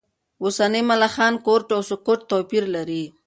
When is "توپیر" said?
2.29-2.63